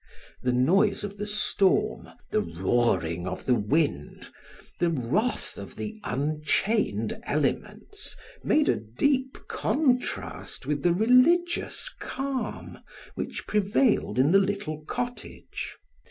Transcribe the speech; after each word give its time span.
The 0.41 0.51
noise 0.51 1.03
of 1.03 1.17
the 1.17 1.27
storm, 1.27 2.09
the 2.31 2.41
roaring 2.41 3.27
of 3.27 3.45
the 3.45 3.53
wind, 3.53 4.29
the 4.79 4.89
wrath 4.89 5.59
of 5.59 5.75
the 5.75 5.99
unchained 6.03 7.19
elements, 7.21 8.15
made 8.43 8.67
a 8.67 8.77
deep 8.77 9.37
contrast 9.47 10.65
with 10.65 10.81
the 10.81 10.91
religious 10.95 11.87
calm 11.99 12.79
which 13.13 13.45
prevailed 13.45 14.17
in 14.17 14.31
the 14.31 14.39
little 14.41 14.83
cottage. 14.85 15.77